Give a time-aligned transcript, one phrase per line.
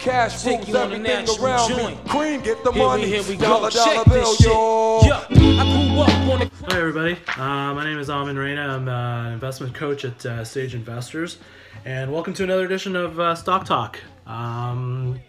[0.00, 2.04] Cash Take rules you on a everything around joint.
[2.04, 2.10] me.
[2.10, 3.06] Cream, get the Here we, money.
[3.06, 3.76] here we dollar, go.
[3.76, 4.46] dollar Check bill, this shit.
[4.46, 5.00] yo.
[5.04, 7.18] Yeah, I grew up on the Hi, everybody.
[7.36, 8.62] Uh, my name is Alvin Reyna.
[8.62, 11.36] I'm uh, an investment coach at uh, Sage Investors,
[11.84, 13.98] and welcome to another edition of uh, Stock Talk.
[14.26, 15.20] Um,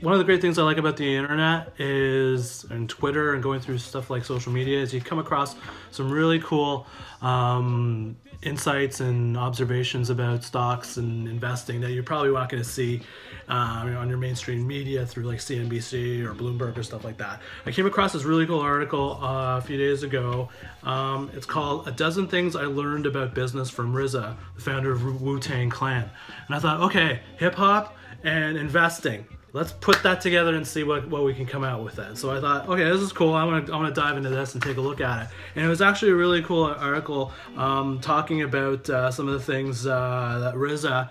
[0.00, 3.60] one of the great things I like about the internet is, and Twitter, and going
[3.60, 5.56] through stuff like social media, is you come across
[5.90, 6.86] some really cool
[7.20, 13.02] um, insights and observations about stocks and investing that you're probably not going to see
[13.48, 17.40] uh, on your mainstream media through like CNBC or Bloomberg or stuff like that.
[17.66, 20.48] I came across this really cool article uh, a few days ago.
[20.84, 25.20] Um, it's called "A Dozen Things I Learned About Business from RZA, the founder of
[25.20, 26.08] Wu Tang Clan,"
[26.46, 29.26] and I thought, okay, hip hop and investing.
[29.54, 32.18] Let's put that together and see what, what we can come out with that.
[32.18, 33.32] So I thought, okay, this is cool.
[33.32, 35.28] I want to I want to dive into this and take a look at it.
[35.56, 39.40] And it was actually a really cool article um, talking about uh, some of the
[39.40, 41.10] things uh, that RZA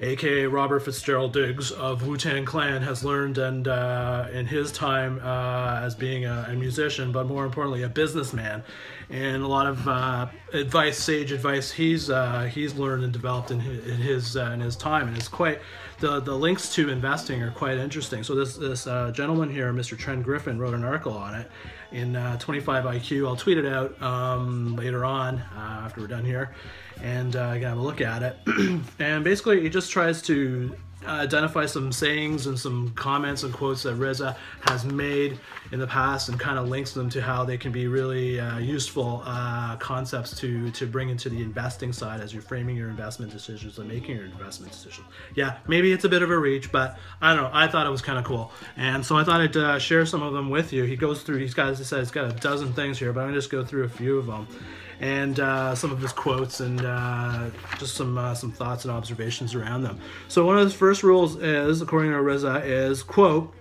[0.00, 5.20] aka Robert Fitzgerald Diggs of Wu Tang Clan, has learned and uh, in his time
[5.22, 8.62] uh, as being a, a, musician, but more importantly, a businessman,
[9.08, 13.60] and a lot of uh, advice, sage advice, he's uh, he's learned and developed in
[13.60, 15.60] his in his, in his time, and it's quite
[15.98, 18.22] the the links to investing are quite interesting.
[18.22, 19.96] So this this uh, gentleman here, Mr.
[19.96, 21.50] Tren Griffin, wrote an article on it
[21.92, 23.26] in 25 IQ.
[23.26, 26.54] I'll tweet it out um, later on after we're done here
[27.02, 28.36] and uh, can have a look at it.
[28.98, 33.96] and basically, he just tries to identify some sayings and some comments and quotes that
[33.96, 35.38] RZA has made
[35.70, 38.58] in the past and kind of links them to how they can be really uh,
[38.58, 43.30] useful uh, concepts to to bring into the investing side as you're framing your investment
[43.30, 45.06] decisions and making your investment decisions.
[45.34, 47.50] Yeah, maybe it's a bit of a reach, but I don't know.
[47.52, 50.22] I thought it was kind of cool, and so I thought I'd uh, share some
[50.22, 50.84] of them with you.
[50.84, 51.38] He goes through.
[51.38, 53.50] He's got, as I said, he's got a dozen things here, but I'm gonna just
[53.50, 54.48] go through a few of them
[55.00, 59.54] and uh, some of his quotes and uh, just some uh, some thoughts and observations
[59.54, 59.98] around them.
[60.28, 63.52] So one of his first rules is, according to RZA, is quote.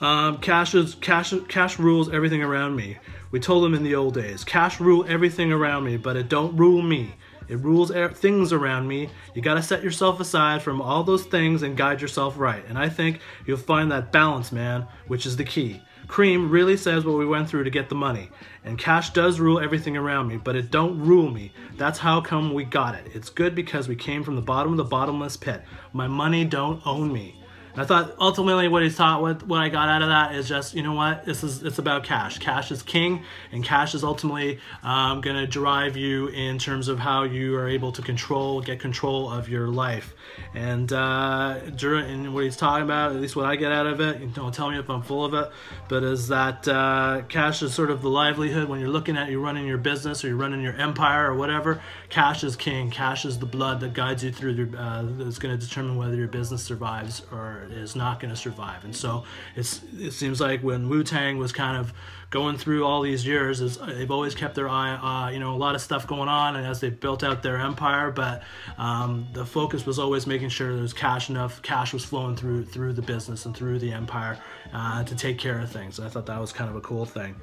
[0.00, 1.34] Um, cash is cash.
[1.48, 2.98] Cash rules everything around me.
[3.30, 6.56] We told him in the old days, cash rule everything around me, but it don't
[6.56, 7.14] rule me.
[7.48, 9.08] It rules things around me.
[9.34, 12.62] You got to set yourself aside from all those things and guide yourself right.
[12.68, 15.82] And I think you'll find that balance, man, which is the key.
[16.08, 18.30] Cream really says what we went through to get the money.
[18.64, 21.52] And cash does rule everything around me, but it don't rule me.
[21.76, 23.06] That's how come we got it.
[23.14, 25.62] It's good because we came from the bottom of the bottomless pit.
[25.92, 27.37] My money don't own me.
[27.78, 30.74] I thought ultimately what he taught, what, what I got out of that is just,
[30.74, 32.38] you know what, this is it's about cash.
[32.38, 33.22] Cash is king,
[33.52, 37.68] and cash is ultimately um, going to drive you in terms of how you are
[37.68, 40.14] able to control, get control of your life.
[40.54, 44.00] And uh, during and what he's talking about, at least what I get out of
[44.00, 45.50] it, don't tell me if I'm full of it,
[45.88, 49.40] but is that uh, cash is sort of the livelihood when you're looking at you
[49.40, 51.80] running your business or you're running your empire or whatever.
[52.08, 52.90] Cash is king.
[52.90, 54.72] Cash is the blood that guides you through.
[54.76, 58.84] Uh, that's going to determine whether your business survives or is not going to survive.
[58.84, 59.24] And so
[59.56, 61.92] it's it seems like when Wu Tang was kind of
[62.30, 65.56] going through all these years, is they've always kept their eye, uh, you know, a
[65.56, 68.42] lot of stuff going on, and as they built out their empire, but
[68.76, 72.64] um, the focus was always making sure there was cash enough, cash was flowing through
[72.66, 74.38] through the business and through the empire
[74.72, 75.98] uh, to take care of things.
[76.00, 77.34] I thought that was kind of a cool thing.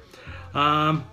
[0.54, 1.04] Um,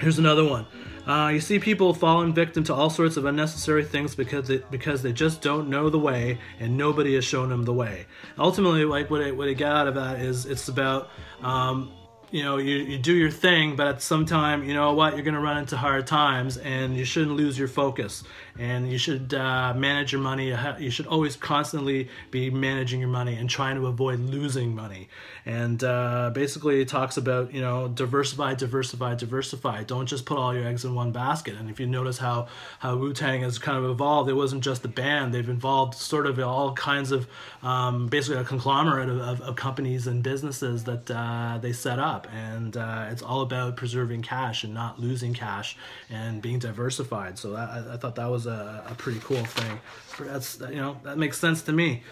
[0.00, 0.66] here's another one.
[1.06, 5.02] Uh, you see people falling victim to all sorts of unnecessary things because they, because
[5.02, 8.06] they just don't know the way and nobody has shown them the way.
[8.38, 11.08] Ultimately, like what I, what I get out of that is it's about
[11.42, 11.90] um,
[12.32, 15.22] you know you, you do your thing but at some time you know what you're
[15.22, 18.24] going to run into hard times and you shouldn't lose your focus
[18.58, 23.34] and you should uh, manage your money you should always constantly be managing your money
[23.36, 25.08] and trying to avoid losing money.
[25.44, 29.84] And uh, basically it talks about you know diversify diversify diversify.
[29.84, 31.54] Don't just put all your eggs in one basket.
[31.58, 32.48] And if you notice how
[32.78, 35.32] how wu-tang has kind of evolved it wasn't just the band.
[35.32, 37.28] They've involved sort of all kinds of
[37.62, 42.26] um, basically a conglomerate of, of, of, companies and businesses that uh, they set up.
[42.32, 45.76] And uh, it's all about preserving cash and not losing cash
[46.10, 47.38] and being diversified.
[47.38, 49.80] So that, I, I thought that was a, a, pretty cool thing
[50.20, 52.02] that's you know that makes sense to me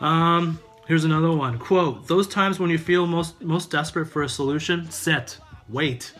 [0.00, 0.58] um,
[0.90, 1.56] Here's another one.
[1.56, 5.38] Quote, those times when you feel most most desperate for a solution, sit,
[5.68, 6.12] wait.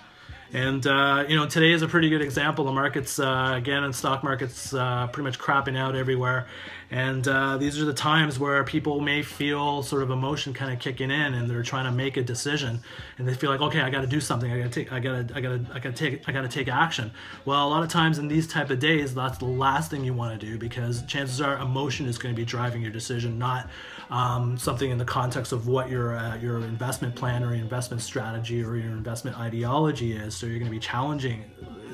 [0.53, 2.65] And uh, you know, today is a pretty good example.
[2.65, 6.49] The markets, uh, again, in stock markets, uh, pretty much crapping out everywhere.
[6.91, 10.81] And uh, these are the times where people may feel sort of emotion kind of
[10.81, 12.81] kicking in, and they're trying to make a decision,
[13.17, 14.51] and they feel like, okay, I got to do something.
[14.51, 14.93] I got to take.
[14.93, 15.37] I got to.
[15.37, 15.67] I got to.
[15.73, 16.29] I got to take.
[16.29, 17.13] I got to take action.
[17.45, 20.15] Well, a lot of times in these type of days, that's the last thing you
[20.15, 23.71] want to do because chances are emotion is going to be driving your decision, not
[24.11, 28.03] um, something in the context of what your uh, your investment plan or your investment
[28.03, 30.40] strategy or your investment ideology is.
[30.41, 31.45] So you're going to be challenging.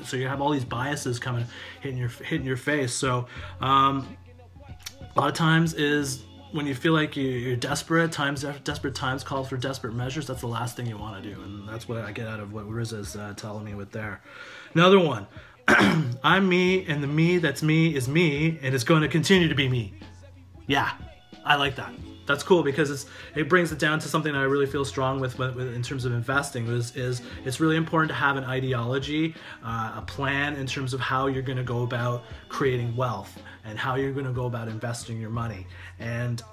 [0.05, 1.43] So you have all these biases coming
[1.81, 2.93] hitting your hitting your face.
[2.93, 3.27] So
[3.59, 4.07] um,
[5.01, 6.23] a lot of times is
[6.53, 10.27] when you feel like you, you're desperate, times desperate times call for desperate measures.
[10.27, 12.53] That's the last thing you want to do, and that's what I get out of
[12.53, 14.21] what RZA's uh, telling me with there.
[14.73, 15.27] Another one.
[16.23, 19.55] I'm me, and the me that's me is me, and it's going to continue to
[19.55, 19.93] be me.
[20.67, 20.91] Yeah,
[21.43, 21.91] I like that.
[22.27, 25.19] That's cool because it's it brings it down to something that I really feel strong
[25.19, 26.67] with, with, in terms of investing.
[26.67, 29.33] Is is it's really important to have an ideology,
[29.63, 33.79] uh, a plan in terms of how you're going to go about creating wealth and
[33.79, 35.65] how you're going to go about investing your money.
[35.99, 36.43] And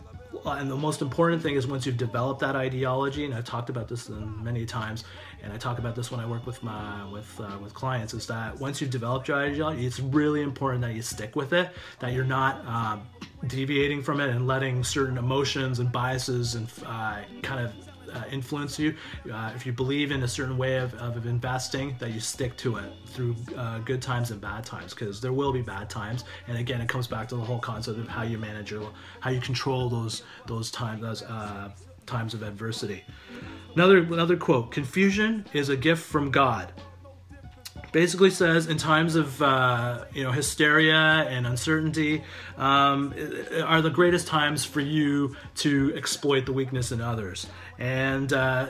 [0.44, 3.88] and the most important thing is once you've developed that ideology, and I've talked about
[3.88, 5.04] this many times,
[5.42, 8.26] and I talk about this when I work with my with uh, with clients, is
[8.26, 11.70] that once you've developed your ideology, it's really important that you stick with it,
[12.00, 12.98] that you're not uh,
[13.46, 17.72] deviating from it and letting certain emotions and biases and uh, kind of
[18.14, 18.94] uh, influence you.
[19.32, 22.76] Uh, if you believe in a certain way of, of investing, that you stick to
[22.76, 26.24] it through uh, good times and bad times, because there will be bad times.
[26.48, 28.90] And again, it comes back to the whole concept of how you manage your,
[29.20, 31.70] how you control those those times, those uh,
[32.06, 33.02] times of adversity.
[33.74, 36.72] Another another quote: "Confusion is a gift from God."
[37.94, 42.24] Basically says in times of uh, you know hysteria and uncertainty
[42.58, 43.14] um,
[43.64, 47.46] are the greatest times for you to exploit the weakness in others.
[47.78, 48.66] And uh,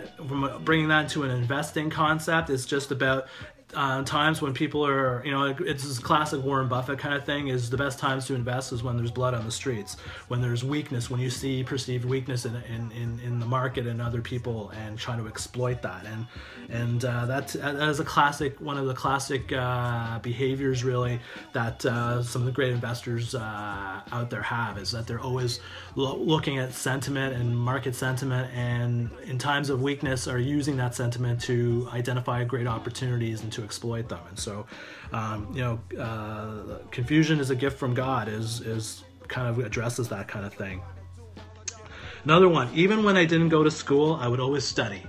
[0.61, 3.27] bringing that into an investing concept is just about
[3.75, 7.49] uh, times when people are, you know, it's this classic Warren Buffett kind of thing.
[7.49, 9.97] Is the best times to invest is when there's blood on the streets,
[10.29, 14.01] when there's weakness, when you see perceived weakness in in, in, in the market and
[14.01, 16.07] other people, and trying to exploit that.
[16.07, 16.27] And
[16.71, 21.21] and uh, that that is a classic, one of the classic uh, behaviors really
[21.53, 25.61] that uh, some of the great investors uh, out there have is that they're always
[25.97, 30.95] lo- looking at sentiment and market sentiment, and in times of weakness are using that
[30.95, 34.21] sentiment to identify great opportunities and to exploit them.
[34.29, 34.67] And so,
[35.13, 40.09] um, you know, uh, confusion is a gift from God is is kind of addresses
[40.09, 40.83] that kind of thing.
[42.25, 45.03] Another one, even when I didn't go to school, I would always study.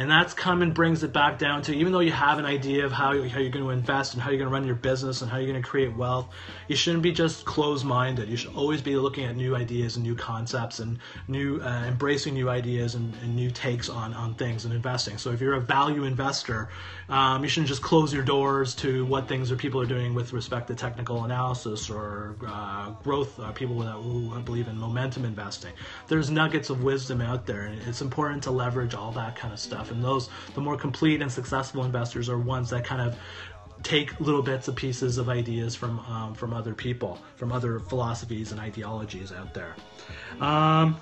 [0.00, 2.86] And that's come and brings it back down to even though you have an idea
[2.86, 5.20] of how, how you're going to invest and how you're going to run your business
[5.20, 6.26] and how you're going to create wealth,
[6.68, 8.30] you shouldn't be just closed minded.
[8.30, 12.32] You should always be looking at new ideas and new concepts and new uh, embracing
[12.32, 15.18] new ideas and, and, new takes on, on things and investing.
[15.18, 16.70] So if you're a value investor,
[17.10, 20.32] um, you shouldn't just close your doors to what things or people are doing with
[20.32, 23.38] respect to technical analysis or uh, growth.
[23.38, 25.74] Uh, people that, who believe in momentum investing.
[26.08, 29.60] There's nuggets of wisdom out there, and it's important to leverage all that kind of
[29.60, 29.89] stuff.
[29.90, 33.18] And those, the more complete and successful investors, are ones that kind of
[33.82, 38.52] take little bits of pieces of ideas from um, from other people, from other philosophies
[38.52, 39.74] and ideologies out there.
[40.40, 41.00] Um,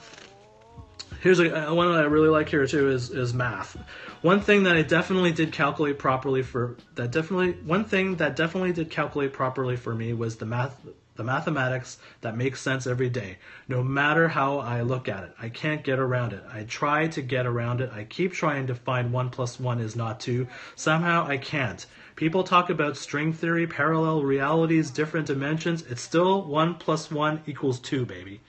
[1.21, 3.77] here's a one that I really like here too is is math.
[4.23, 8.73] One thing that I definitely did calculate properly for that definitely one thing that definitely
[8.73, 10.81] did calculate properly for me was the math
[11.19, 13.37] the mathematics that makes sense every day,
[13.67, 15.35] no matter how I look at it.
[15.39, 16.45] I can't get around it.
[16.51, 17.91] I try to get around it.
[17.93, 20.47] I keep trying to find 1 plus 1 is not 2.
[20.77, 21.85] Somehow I can't.
[22.15, 25.83] People talk about string theory, parallel realities, different dimensions.
[25.83, 28.41] It's still 1 plus 1 equals 2, baby.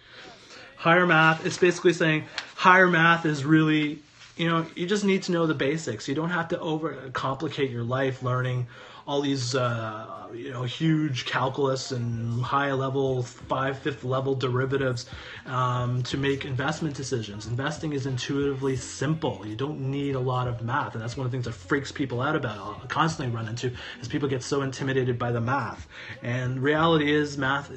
[0.78, 2.26] Higher math, it's basically saying
[2.56, 3.98] higher math is really,
[4.38, 6.08] you know, you just need to know the basics.
[6.08, 8.68] You don't have to overcomplicate your life learning
[9.10, 15.08] all these uh, you know huge calculus and high level five fifth level derivatives
[15.48, 17.48] um, to make investment decisions.
[17.48, 19.44] Investing is intuitively simple.
[19.48, 20.94] You don't need a lot of math.
[20.94, 23.72] And that's one of the things that freaks people out about i constantly run into
[24.00, 25.88] is people get so intimidated by the math.
[26.22, 27.72] And reality is math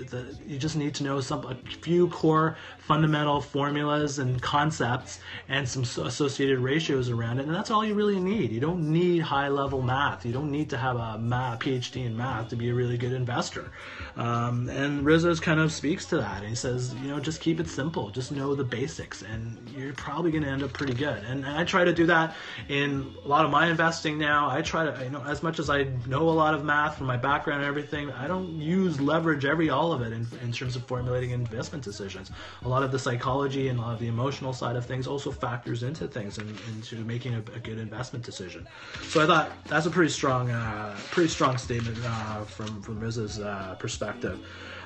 [0.47, 5.83] you just need to know some a few core fundamental formulas and concepts and some
[5.83, 7.47] associated ratios around it.
[7.47, 8.53] And that's all you really need.
[8.53, 10.27] You don't need high level math.
[10.27, 13.13] You don't need to have a math, PhD in math to be a really good
[13.13, 13.71] investor.
[14.17, 16.43] Um, and RZA's kind of speaks to that.
[16.43, 20.31] He says, you know, just keep it simple, just know the basics, and you're probably
[20.31, 21.23] going to end up pretty good.
[21.25, 22.35] And, and, I try to do that
[22.69, 24.51] in a lot of my investing now.
[24.51, 27.07] I try to, you know, as much as I know a lot of math from
[27.07, 30.77] my background and everything, I don't use leverage every all of it in, in terms
[30.77, 32.31] of formulating investment decisions.
[32.65, 35.31] A lot of the psychology and a lot of the emotional side of things also
[35.31, 38.67] factors into things and into making a, a good investment decision.
[39.09, 43.39] So I thought that's a pretty strong, uh, pretty strong statement uh, from from RZA's
[43.39, 44.41] uh, perspective.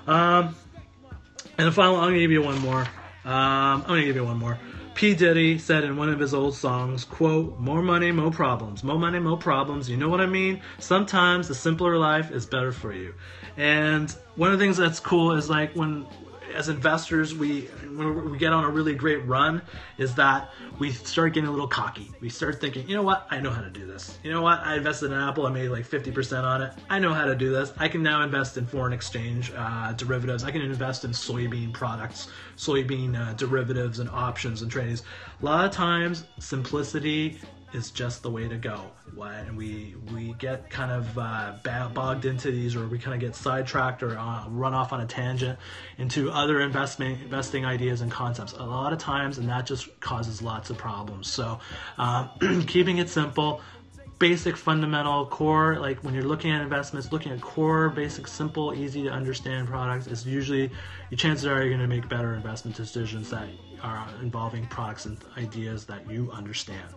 [0.07, 0.55] Um,
[1.57, 2.81] and the final, I'm gonna give you one more.
[3.25, 4.59] Um, I'm gonna give you one more.
[4.95, 8.83] P Diddy said in one of his old songs, "quote More money, more problems.
[8.83, 9.89] More money, more problems.
[9.89, 10.61] You know what I mean?
[10.79, 13.15] Sometimes the simpler life is better for you."
[13.57, 16.07] And one of the things that's cool is like when
[16.55, 17.63] as investors, we
[17.97, 19.63] when we get on a really great run,
[19.99, 22.11] is that we start getting a little cocky.
[22.21, 24.19] We start thinking, you know what, I know how to do this.
[24.23, 26.73] You know what, I invested in Apple, I made like 50% on it.
[26.91, 27.73] I know how to do this.
[27.79, 30.45] I can now invest in foreign exchange uh, derivatives.
[30.45, 35.03] I can invest in soybean products, soybean uh, derivatives, and options and trades.
[35.41, 37.39] A lot of times, simplicity
[37.77, 38.81] is just the way to go.
[39.21, 41.53] And we we get kind of uh,
[41.93, 45.07] bogged into these, or we kind of get sidetracked, or uh, run off on a
[45.07, 45.59] tangent
[45.99, 48.53] into other investment investing ideas and concepts.
[48.53, 51.29] A lot of times, and that just causes lots of problems.
[51.29, 51.61] So,
[51.99, 52.31] um,
[52.67, 53.61] keeping it simple.
[54.19, 55.79] Basic, fundamental, core.
[55.79, 60.07] Like when you're looking at investments, looking at core, basic, simple, easy to understand products
[60.07, 60.71] is usually
[61.11, 63.47] your chances are you're going to make better investment decisions that
[63.83, 66.89] are involving products and ideas that you understand.